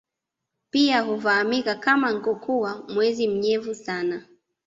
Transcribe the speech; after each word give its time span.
Pia 0.69 1.01
hufahamika 1.01 1.75
kama 1.75 2.11
Nkokua 2.11 2.83
mwezi 2.87 3.27
mnyevu 3.27 3.75
sana 3.75 4.23